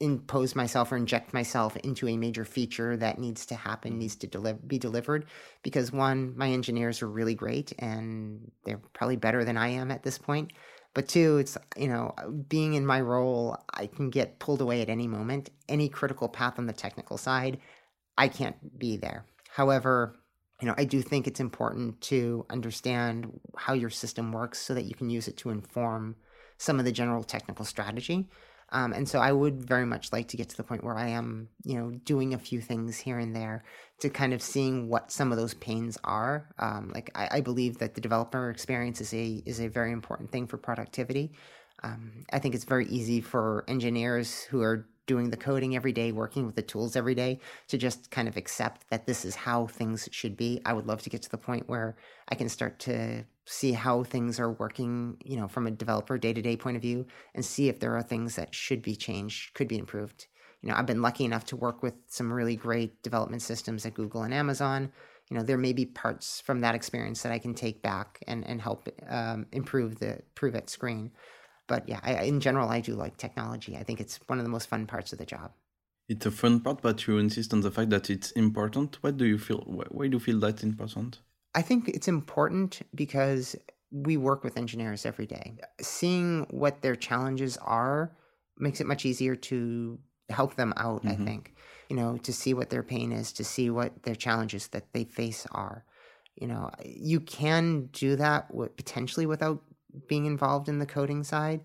[0.00, 4.00] impose myself or inject myself into a major feature that needs to happen, mm-hmm.
[4.00, 5.26] needs to deli- be delivered,
[5.62, 10.02] because one, my engineers are really great and they're probably better than I am at
[10.02, 10.52] this point.
[10.94, 12.14] But two, it's, you know,
[12.48, 15.50] being in my role, I can get pulled away at any moment.
[15.68, 17.58] Any critical path on the technical side,
[18.16, 19.24] I can't be there.
[19.50, 20.16] However,
[20.60, 24.84] you know, I do think it's important to understand how your system works so that
[24.84, 26.14] you can use it to inform
[26.58, 28.28] some of the general technical strategy.
[28.70, 31.08] Um, and so I would very much like to get to the point where I
[31.08, 33.64] am, you know, doing a few things here and there
[34.00, 36.48] to kind of seeing what some of those pains are.
[36.58, 40.32] Um, like I, I, believe that the developer experience is a is a very important
[40.32, 41.32] thing for productivity.
[41.82, 46.12] Um, I think it's very easy for engineers who are doing the coding every day,
[46.12, 49.66] working with the tools every day, to just kind of accept that this is how
[49.66, 50.62] things should be.
[50.64, 51.96] I would love to get to the point where
[52.28, 56.32] I can start to see how things are working, you know, from a developer day
[56.32, 59.54] to day point of view and see if there are things that should be changed,
[59.54, 60.26] could be improved.
[60.62, 63.94] You know, I've been lucky enough to work with some really great development systems at
[63.94, 64.90] Google and Amazon.
[65.30, 68.46] You know, there may be parts from that experience that I can take back and,
[68.46, 71.10] and help um, improve the prove it screen.
[71.66, 73.76] But yeah, I, in general, I do like technology.
[73.76, 75.52] I think it's one of the most fun parts of the job.
[76.08, 78.98] It's a fun part, but you insist on the fact that it's important.
[79.02, 79.62] What do you feel?
[79.90, 81.20] Why do you feel that important?
[81.54, 83.56] I think it's important because
[83.90, 85.56] we work with engineers every day.
[85.80, 88.16] Seeing what their challenges are
[88.58, 89.98] makes it much easier to
[90.30, 91.22] help them out, mm-hmm.
[91.22, 91.54] I think.
[91.88, 95.04] You know, to see what their pain is, to see what their challenges that they
[95.04, 95.84] face are.
[96.34, 99.62] You know, you can do that potentially without
[100.08, 101.60] being involved in the coding side,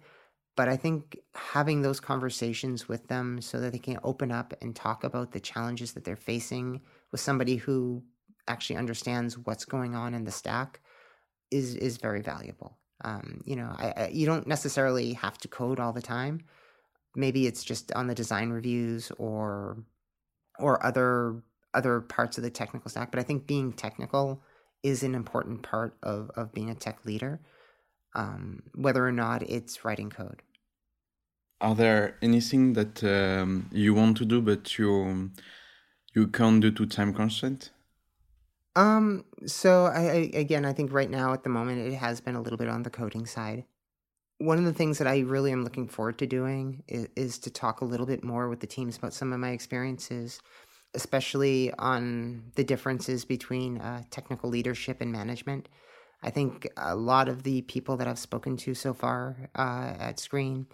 [0.56, 4.76] but I think having those conversations with them so that they can open up and
[4.76, 8.04] talk about the challenges that they're facing with somebody who
[8.50, 10.82] actually understands what's going on in the stack
[11.52, 12.78] is is very valuable.
[13.06, 16.42] Um, you know, I, I, you don't necessarily have to code all the time.
[17.16, 19.78] Maybe it's just on the design reviews or
[20.60, 23.12] or other other parts of the technical stack.
[23.12, 24.42] But I think being technical
[24.84, 27.40] is an important part of of being a tech leader,
[28.16, 30.42] um, whether or not it's writing code.
[31.62, 35.32] Are there anything that um, you want to do but you
[36.14, 37.72] you can't do to time constraint?
[38.80, 42.36] Um, so I, I again, I think right now at the moment it has been
[42.36, 43.66] a little bit on the coding side.
[44.38, 47.50] One of the things that I really am looking forward to doing is, is to
[47.50, 50.40] talk a little bit more with the teams about some of my experiences,
[50.94, 55.68] especially on the differences between uh, technical leadership and management.
[56.24, 60.18] I think a lot of the people that I've spoken to so far uh, at
[60.18, 60.68] Sqreen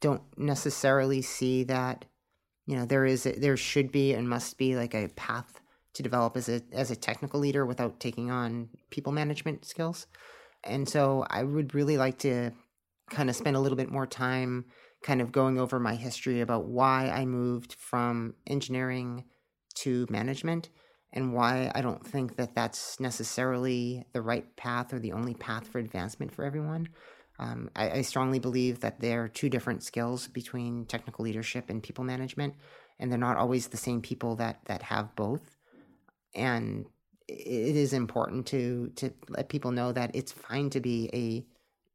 [0.00, 2.06] don't necessarily see that
[2.66, 5.61] you know there is a, there should be and must be like a path
[5.94, 10.06] to develop as a as a technical leader without taking on people management skills.
[10.64, 12.52] And so I would really like to
[13.10, 14.66] kind of spend a little bit more time
[15.02, 19.24] kind of going over my history about why I moved from engineering
[19.74, 20.68] to management
[21.12, 25.68] and why I don't think that that's necessarily the right path or the only path
[25.68, 26.88] for advancement for everyone.
[27.38, 31.82] Um, I, I, strongly believe that there are two different skills between technical leadership and
[31.82, 32.54] people management,
[33.00, 35.51] and they're not always the same people that that have both
[36.34, 36.86] and
[37.28, 41.46] it is important to to let people know that it's fine to be a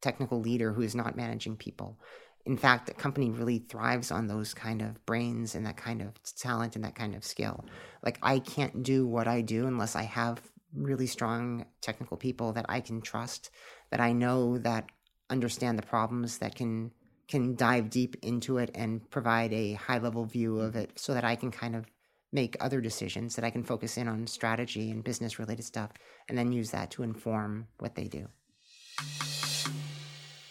[0.02, 2.00] technical leader who is not managing people.
[2.45, 6.13] In fact, a company really thrives on those kind of brains and that kind of
[6.36, 7.65] talent and that kind of skill.
[8.04, 10.41] Like I can't do what I do unless I have
[10.73, 13.50] really strong technical people that I can trust,
[13.91, 14.86] that I know that
[15.30, 16.91] understand the problems, that can
[17.28, 21.26] can dive deep into it and provide a high level view of it so that
[21.26, 21.86] I can kind of
[22.32, 25.92] make other decisions that I can focus in on strategy and business related stuff
[26.28, 28.28] and then use that to inform what they do.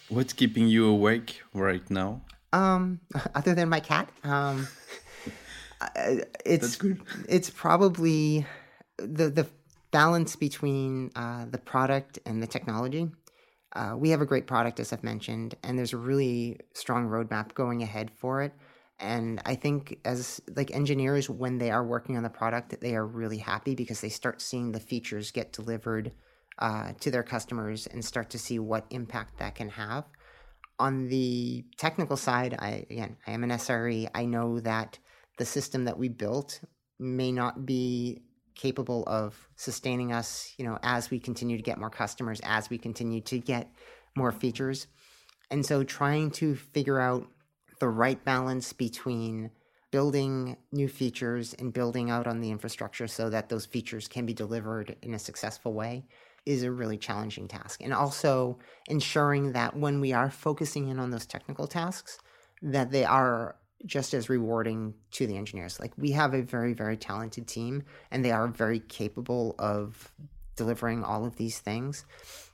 [0.09, 2.23] What's keeping you awake right now?
[2.53, 3.01] Um,
[3.35, 4.69] other than my cat, um,
[6.45, 6.79] it's
[7.29, 8.47] it's probably
[8.99, 9.47] the the
[9.91, 13.11] balance between uh, the product and the technology.
[13.75, 17.53] Uh, we have a great product, as I've mentioned, and there's a really strong roadmap
[17.55, 18.53] going ahead for it.
[18.99, 23.07] And I think as like engineers, when they are working on the product, they are
[23.07, 26.13] really happy because they start seeing the features get delivered
[26.59, 30.05] uh, to their customers and start to see what impact that can have.
[30.79, 34.09] On the technical side, I again, I am an SRE.
[34.15, 34.99] I know that
[35.39, 36.61] the system that we built
[36.99, 38.23] may not be
[38.55, 42.79] capable of sustaining us, you know, as we continue to get more customers, as we
[42.79, 43.71] continue to get
[44.17, 44.87] more features.
[45.51, 47.27] And so trying to figure out
[47.79, 49.51] the right balance between
[49.91, 54.35] building new features and building out on the infrastructure so that those features can be
[54.35, 56.05] delivered in a successful way
[56.45, 57.83] is a really challenging task.
[57.83, 58.59] And also
[58.89, 62.19] ensuring that when we are focusing in on those technical tasks,
[62.63, 65.79] that they are just as rewarding to the engineers.
[65.79, 70.13] Like we have a very, very talented team and they are very capable of
[70.57, 72.05] delivering all of these things.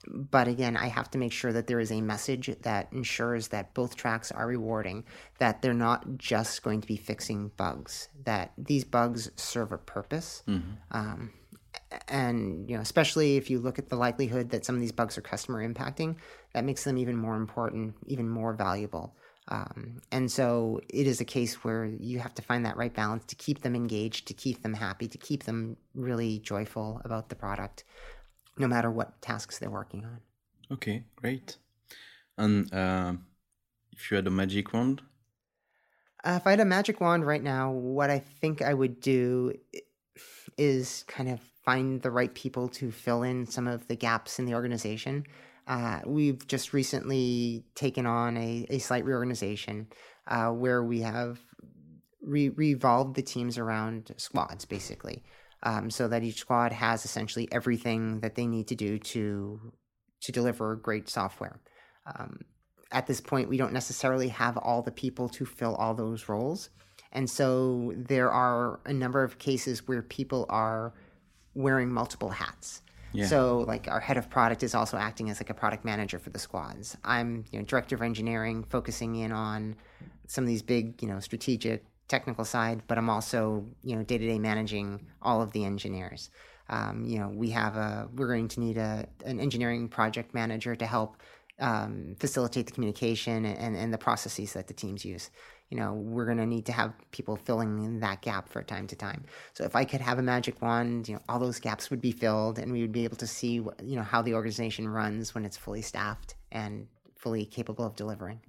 [0.07, 3.73] But again, I have to make sure that there is a message that ensures that
[3.73, 5.05] both tracks are rewarding,
[5.39, 10.43] that they're not just going to be fixing bugs, that these bugs serve a purpose.
[10.49, 10.71] Mm-hmm.
[10.91, 11.33] Um,
[12.09, 15.17] and you know especially if you look at the likelihood that some of these bugs
[15.17, 16.17] are customer impacting
[16.53, 19.15] that makes them even more important even more valuable
[19.49, 23.25] um, and so it is a case where you have to find that right balance
[23.27, 27.35] to keep them engaged to keep them happy to keep them really joyful about the
[27.35, 27.85] product
[28.59, 30.21] no matter what tasks they're working on.
[30.71, 31.57] Okay great.
[32.39, 33.15] And uh,
[33.93, 35.03] if you had a magic wand?
[36.25, 39.53] Uh, if i had a magic wand right now what i think i would do
[40.57, 44.47] is kind of find the right people to fill in some of the gaps in
[44.47, 45.25] the organization.
[45.67, 49.87] Uh, we've just recently taken on a, a slight reorganization
[50.27, 51.39] uh, where we have
[52.21, 55.23] re- revolved the teams around squads, basically,
[55.63, 59.73] um, so that each squad has essentially everything that they need to do to
[60.21, 61.61] to deliver great software.
[62.07, 62.41] Um,
[62.93, 66.71] at this point, we don't necessarily have all the people to fill all those roles.
[67.11, 70.95] And so there are a number of cases where people are
[71.55, 72.83] wearing multiple hats.
[73.13, 73.27] Yeah.
[73.27, 76.31] So like our head of product is also acting as like a product manager for
[76.31, 76.97] the squads.
[77.05, 79.77] I'm you know director of engineering, focusing in on
[80.27, 84.19] some of these big you know strategic technical side, but I'm also you know day
[84.19, 86.31] to day managing all of the engineers.
[86.69, 90.75] Um, you know we have a we're going to need a an engineering project manager
[90.75, 91.17] to help
[91.61, 95.31] um, facilitate the communication and, and the processes that the teams use
[95.73, 98.87] you know, we're going to need to have people filling in that gap for time
[98.89, 99.25] to time.
[99.55, 102.13] So if I could have a magic wand, you know, all those gaps would be
[102.13, 105.35] filled and we would be able to see, what, you know, how the organization runs
[105.35, 108.41] when it's fully staffed and fully capable of delivering.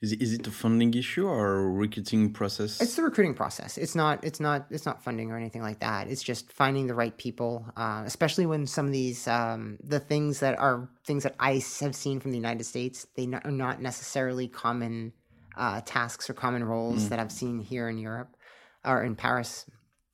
[0.00, 2.80] Is it, is it a funding issue or a recruiting process?
[2.80, 3.78] It's the recruiting process.
[3.78, 4.24] It's not.
[4.24, 4.66] It's not.
[4.68, 6.08] It's not funding or anything like that.
[6.08, 10.40] It's just finding the right people, uh, especially when some of these um, the things
[10.40, 13.06] that are things that I have seen from the United States.
[13.14, 15.12] They are not necessarily common
[15.56, 17.08] uh, tasks or common roles mm.
[17.10, 18.36] that I've seen here in Europe
[18.84, 19.66] or in Paris.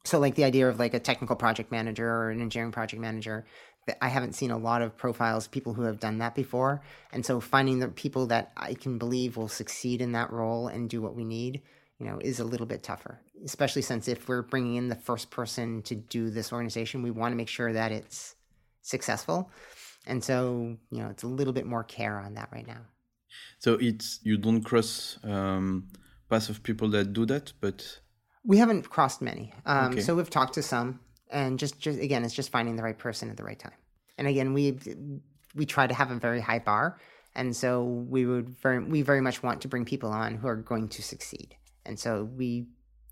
[0.05, 3.45] So, like the idea of like a technical project manager or an engineering project manager,
[4.01, 6.83] I haven't seen a lot of profiles people who have done that before.
[7.13, 10.89] And so, finding the people that I can believe will succeed in that role and
[10.89, 11.63] do what we need,
[11.99, 13.21] you know, is a little bit tougher.
[13.45, 17.33] Especially since if we're bringing in the first person to do this organization, we want
[17.33, 18.35] to make sure that it's
[18.83, 19.51] successful.
[20.07, 22.81] And so, you know, it's a little bit more care on that right now.
[23.59, 25.89] So it's you don't cross um,
[26.29, 28.01] paths of people that do that, but
[28.45, 29.53] we haven't crossed many.
[29.67, 30.01] Um, okay.
[30.01, 33.31] So we've talked to some, and just, just again, it's just finding the right person
[33.31, 33.73] at the right time.
[34.17, 34.79] And again, we
[35.55, 36.99] we try to have a very high bar,
[37.35, 40.57] and so we would very we very much want to bring people on who are
[40.57, 41.57] going to succeed.
[41.85, 42.67] And so we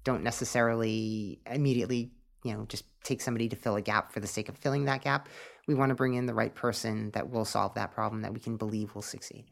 [0.04, 2.12] don't necessarily immediately
[2.44, 5.02] you know just take somebody to fill a gap for the sake of filling that
[5.02, 5.28] gap.
[5.66, 8.40] We want to bring in the right person that will solve that problem that we
[8.40, 9.46] can believe will succeed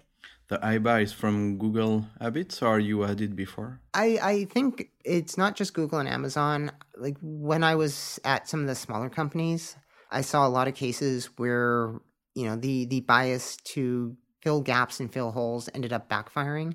[0.48, 3.80] the iBar is from Google Habits, or you had it before?
[3.94, 6.70] I, I think it's not just Google and Amazon.
[6.96, 9.76] Like when I was at some of the smaller companies,
[10.10, 11.94] I saw a lot of cases where
[12.34, 16.74] you know the the bias to fill gaps and fill holes ended up backfiring.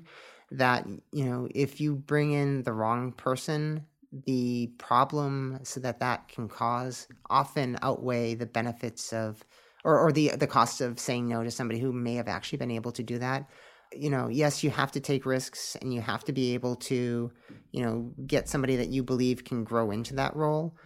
[0.50, 3.86] That you know if you bring in the wrong person,
[4.26, 9.44] the problem so that that can cause often outweigh the benefits of
[9.84, 12.70] or, or the the cost of saying no to somebody who may have actually been
[12.70, 13.48] able to do that.
[13.92, 17.30] You know yes you have to take risks and you have to be able to
[17.72, 20.76] you know get somebody that you believe can grow into that role.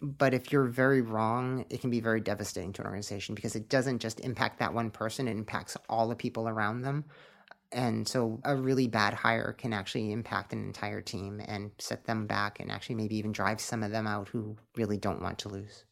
[0.00, 3.68] But if you're very wrong it can be very devastating to an organization because it
[3.68, 7.04] doesn't just impact that one person it impacts all the people around them.
[7.72, 12.26] And so a really bad hire can actually impact an entire team and set them
[12.26, 15.48] back and actually maybe even drive some of them out who really don't want to
[15.48, 15.84] lose.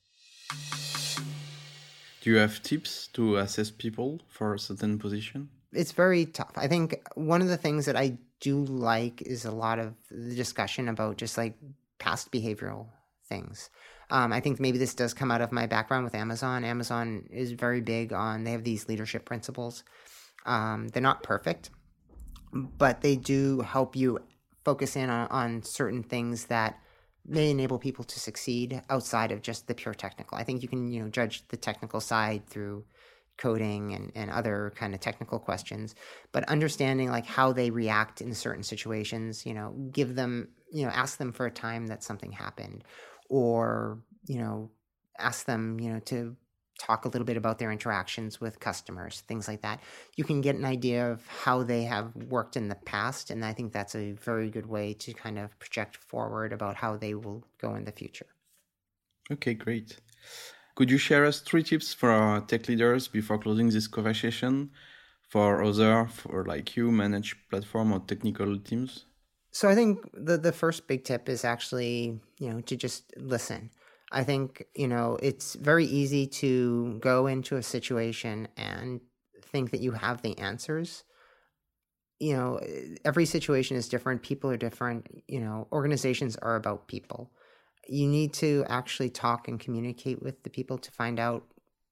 [2.20, 5.48] Do you have tips to assess people for a certain position?
[5.72, 6.52] It's very tough.
[6.56, 10.34] I think one of the things that I do like is a lot of the
[10.34, 11.54] discussion about just like
[11.98, 12.88] past behavioral
[13.28, 13.70] things.
[14.10, 16.64] Um, I think maybe this does come out of my background with Amazon.
[16.64, 19.84] Amazon is very big on, they have these leadership principles
[20.46, 21.70] um, they're not perfect,
[22.52, 24.18] but they do help you
[24.64, 26.78] focus in on, on certain things that
[27.30, 30.36] may enable people to succeed outside of just the pure technical.
[30.36, 32.84] I think you can, you know, judge the technical side through
[33.38, 35.94] coding and, and other kind of technical questions,
[36.32, 40.90] but understanding like how they react in certain situations, you know, give them, you know,
[40.90, 42.84] ask them for a time that something happened
[43.30, 44.70] or, you know,
[45.18, 46.36] ask them, you know, to
[46.80, 49.80] talk a little bit about their interactions with customers, things like that.
[50.16, 53.52] You can get an idea of how they have worked in the past, and I
[53.52, 57.44] think that's a very good way to kind of project forward about how they will
[57.60, 58.26] go in the future.
[59.30, 59.98] Okay, great.
[60.74, 64.70] Could you share us three tips for our tech leaders before closing this conversation
[65.28, 69.04] for other for like you manage platform or technical teams?
[69.52, 73.70] So I think the the first big tip is actually, you know, to just listen
[74.12, 79.00] I think, you know, it's very easy to go into a situation and
[79.42, 81.04] think that you have the answers.
[82.18, 82.60] You know,
[83.04, 87.30] every situation is different, people are different, you know, organizations are about people.
[87.88, 91.44] You need to actually talk and communicate with the people to find out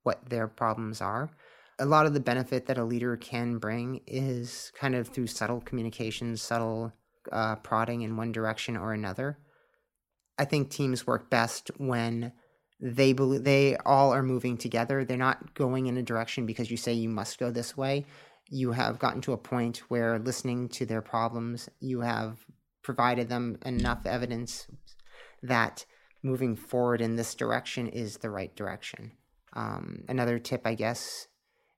[0.02, 1.30] what their problems are.
[1.78, 5.60] A lot of the benefit that a leader can bring is kind of through subtle
[5.60, 6.92] communications, subtle
[7.30, 9.38] uh, prodding in one direction or another
[10.38, 12.32] I think teams work best when
[12.80, 15.04] they believe they all are moving together.
[15.04, 18.06] They're not going in a direction because you say you must go this way.
[18.48, 22.38] You have gotten to a point where listening to their problems, you have
[22.82, 24.66] provided them enough evidence
[25.42, 25.84] that
[26.22, 29.12] moving forward in this direction is the right direction.
[29.54, 31.26] Um, another tip, I guess,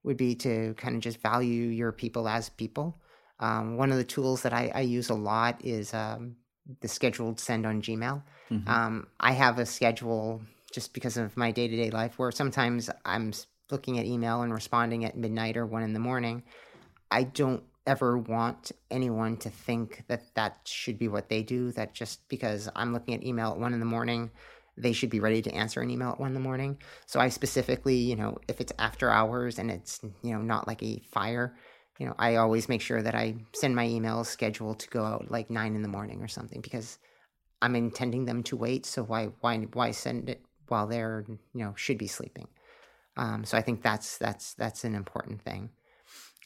[0.02, 3.00] would be to kind of just value your people as people.
[3.38, 6.36] Um, one of the tools that I, I use a lot is um,
[6.80, 8.22] the scheduled send on Gmail.
[8.50, 8.68] Mm-hmm.
[8.68, 10.42] Um, I have a schedule
[10.72, 13.32] just because of my day to day life where sometimes I'm
[13.70, 16.42] looking at email and responding at midnight or one in the morning.
[17.10, 21.72] I don't ever want anyone to think that that should be what they do.
[21.72, 24.30] That just because I'm looking at email at one in the morning,
[24.76, 26.78] they should be ready to answer an email at one in the morning.
[27.06, 30.82] So I specifically, you know, if it's after hours and it's, you know, not like
[30.82, 31.56] a fire,
[32.00, 35.30] you know, I always make sure that I send my emails scheduled to go out
[35.30, 36.98] like nine in the morning or something because
[37.60, 38.86] I'm intending them to wait.
[38.86, 42.48] So why why why send it while they're you know should be sleeping?
[43.18, 45.68] Um, so I think that's that's that's an important thing.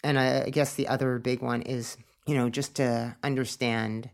[0.02, 1.96] And I, I guess the other big one is
[2.26, 4.10] you know just to understand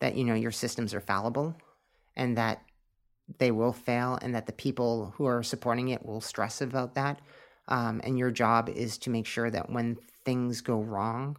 [0.00, 1.56] that you know your systems are fallible
[2.14, 2.62] and that
[3.38, 7.18] they will fail and that the people who are supporting it will stress about that.
[7.72, 9.96] Um, and your job is to make sure that when
[10.26, 11.38] things go wrong,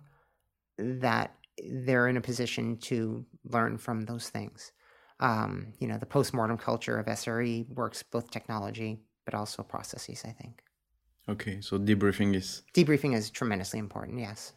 [0.79, 4.71] that they're in a position to learn from those things.
[5.19, 10.31] Um, you know, the postmortem culture of SRE works both technology but also processes, I
[10.31, 10.63] think.
[11.29, 12.63] Okay, so debriefing is.
[12.73, 14.53] Debriefing is tremendously important, yes.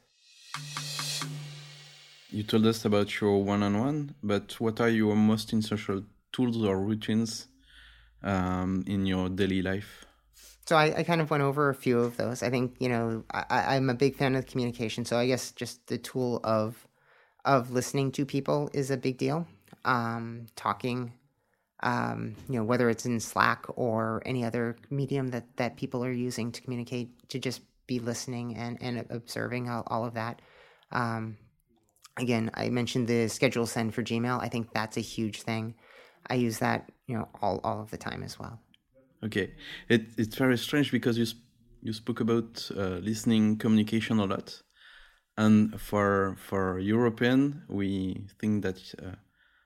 [2.30, 6.56] You told us about your one on one, but what are your most essential tools
[6.64, 7.48] or routines
[8.22, 10.05] um, in your daily life?
[10.66, 12.42] So I, I, kind of went over a few of those.
[12.42, 15.86] I think you know I, am a big fan of communication, so I guess just
[15.86, 16.86] the tool of
[17.44, 19.46] of listening to people is a big deal.
[19.84, 21.12] Um, talking,
[21.84, 26.12] um, you know, whether it's in Slack or any other medium that that people are
[26.12, 30.42] using to communicate, to just be listening and and observing all, all of that.
[30.90, 31.36] Um,
[32.16, 34.42] again, I mentioned the schedule send for Gmail.
[34.42, 35.76] I think that's a huge thing.
[36.28, 38.58] I use that you know all all of the time as well.
[39.24, 39.54] Okay,
[39.88, 41.26] it, it's very strange because you
[41.82, 44.62] you spoke about uh, listening communication a lot,
[45.36, 49.16] and for for European, we think that uh,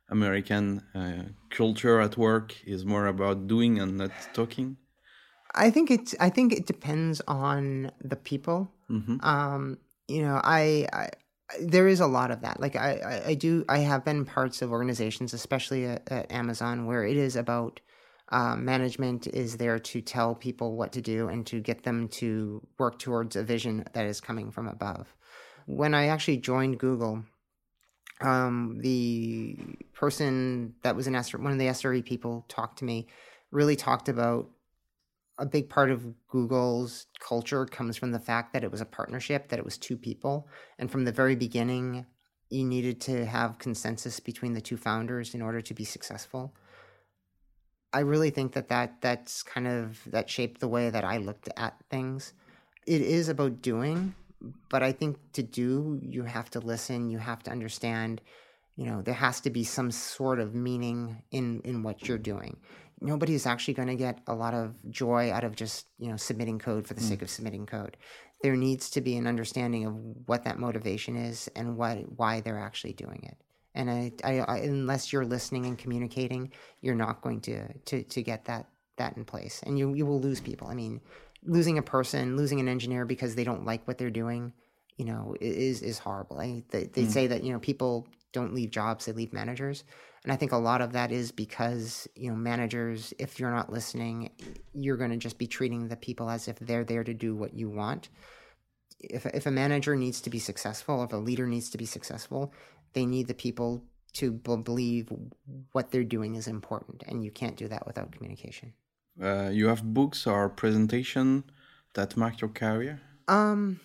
[0.08, 4.76] American uh, culture at work is more about doing and not talking.
[5.54, 6.14] I think it's.
[6.20, 8.72] I think it depends on the people.
[8.90, 9.16] Mm-hmm.
[9.24, 9.78] Um,
[10.08, 11.08] you know, I, I
[11.60, 12.60] there is a lot of that.
[12.60, 13.64] Like I, I, I do.
[13.68, 17.80] I have been parts of organizations, especially at, at Amazon, where it is about
[18.30, 22.64] um, management is there to tell people what to do and to get them to
[22.78, 25.14] work towards a vision that is coming from above.
[25.66, 27.24] When I actually joined Google,
[28.20, 29.56] um, the
[29.94, 33.08] person that was an SR, one of the SRE people talked to me,
[33.50, 34.48] really talked about
[35.38, 39.48] a big part of Google's culture comes from the fact that it was a partnership,
[39.48, 40.46] that it was two people.
[40.78, 42.04] And from the very beginning,
[42.50, 46.54] you needed to have consensus between the two founders in order to be successful.
[47.92, 51.48] I really think that, that that's kind of that shaped the way that I looked
[51.56, 52.32] at things.
[52.86, 54.14] It is about doing,
[54.68, 58.20] but I think to do, you have to listen, you have to understand,
[58.76, 62.56] you know, there has to be some sort of meaning in in what you're doing
[63.00, 66.16] nobody is actually going to get a lot of joy out of just you know
[66.16, 67.08] submitting code for the mm.
[67.08, 67.96] sake of submitting code
[68.42, 69.94] there needs to be an understanding of
[70.26, 73.36] what that motivation is and what why they're actually doing it
[73.74, 78.22] and I, I, I, unless you're listening and communicating you're not going to, to to
[78.22, 78.66] get that
[78.96, 81.00] that in place and you you will lose people i mean
[81.44, 84.52] losing a person losing an engineer because they don't like what they're doing
[84.96, 87.10] you know is is horrible I, they, they mm.
[87.10, 89.84] say that you know people don't leave jobs they leave managers
[90.22, 93.72] and I think a lot of that is because, you know, managers, if you're not
[93.72, 94.30] listening,
[94.74, 97.54] you're going to just be treating the people as if they're there to do what
[97.54, 98.10] you want.
[98.98, 102.52] If, if a manager needs to be successful, if a leader needs to be successful,
[102.92, 103.82] they need the people
[104.14, 105.08] to believe
[105.72, 107.02] what they're doing is important.
[107.06, 108.72] And you can't do that without communication.
[109.22, 111.44] Uh, you have books or presentation
[111.94, 113.00] that mark your career?
[113.28, 113.80] Um,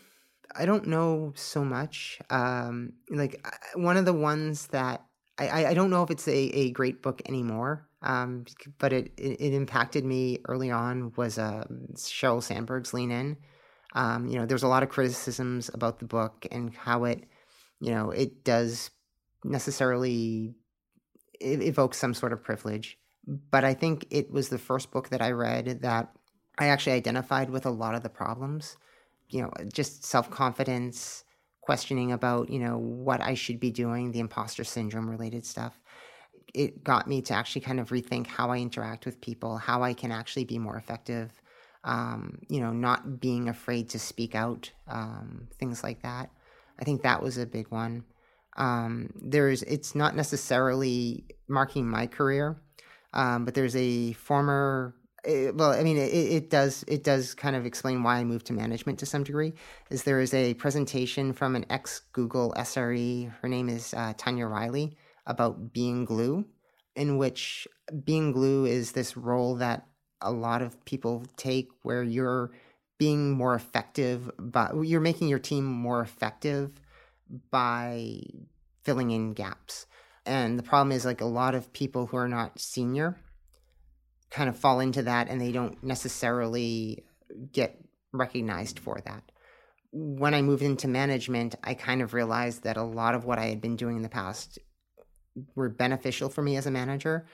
[0.56, 2.20] I don't know so much.
[2.30, 3.46] Um, like
[3.76, 5.06] one of the ones that
[5.38, 8.46] I, I don't know if it's a, a great book anymore, um,
[8.78, 13.38] but it, it, it, impacted me early on was uh, Sheryl Sandberg's Lean In.
[13.96, 17.26] Um, you know, there's a lot of criticisms about the book and how it,
[17.80, 18.92] you know, it does
[19.44, 20.56] necessarily
[21.40, 22.98] evoke some sort of privilege.
[23.28, 26.12] But I think it was the first book that I read that
[26.58, 28.78] I actually identified with a lot of the problems.
[29.30, 31.24] You know, just self confidence,
[31.62, 35.80] questioning about, you know, what I should be doing, the imposter syndrome related stuff.
[36.54, 39.94] It got me to actually kind of rethink how I interact with people, how I
[39.94, 41.32] can actually be more effective,
[41.84, 46.30] um, you know, not being afraid to speak out, um, things like that.
[46.80, 48.04] I think that was a big one.
[48.58, 52.62] Um, there's, it's not necessarily marking my career,
[53.14, 54.96] um, but there's a former
[55.26, 58.46] it, well, I mean, it, it, does it does kind of explain why I moved
[58.48, 59.54] to management to some degree.
[59.90, 63.32] Is there is a presentation from an ex Google SRE.
[63.42, 66.46] Her name is uh, Tanya Reilly about being glue,
[66.96, 67.68] in which
[68.04, 69.88] being glue is this role that
[70.22, 72.52] a lot of people take, where you're
[72.98, 76.72] being more effective, but you're making your team more effective
[77.52, 78.22] by
[78.84, 79.86] filling in gaps.
[80.26, 83.20] And the problem is, like a lot of people who are not senior
[84.30, 87.04] kind of fall into that and they don't necessarily
[87.52, 87.78] get
[88.12, 89.24] recognized for that.
[89.92, 93.46] When I moved into management, I kind of realized that a lot of what I
[93.46, 94.60] had been doing in the past
[95.56, 97.28] were beneficial for me as a manager,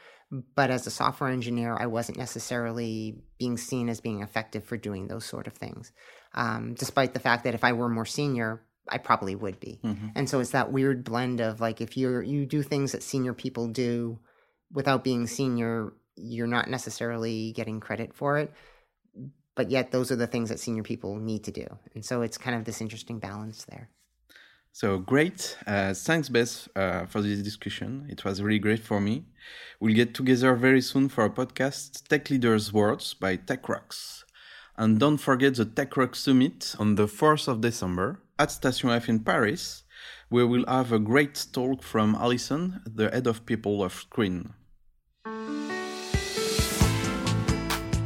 [0.55, 5.07] but as a software engineer, I wasn't necessarily being seen as being effective for doing
[5.07, 5.91] those sort of things.
[6.33, 9.79] Um, despite the fact that if I were more senior, I probably would be.
[9.83, 10.07] Mm-hmm.
[10.15, 13.33] And so it's that weird blend of like if you're you do things that senior
[13.33, 14.19] people do
[14.71, 18.53] without being senior, you're not necessarily getting credit for it
[19.55, 22.37] but yet those are the things that senior people need to do and so it's
[22.37, 23.89] kind of this interesting balance there
[24.71, 25.57] so great.
[25.67, 28.07] Uh, thanks beth uh, for this discussion.
[28.09, 29.25] It was really great for me.
[29.79, 34.25] We'll get together very soon for a podcast tech leaders words by tech rocks.
[34.77, 39.09] And don't forget the tech rock summit on the 4th of december at station f
[39.09, 39.83] in paris
[40.29, 44.53] where we'll have a great talk from alison the head of people of Sqreen.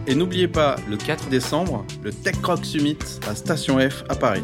[0.08, 4.44] Et n'oubliez pas, le 4 décembre, le Tech Rock Summit à Station F à Paris.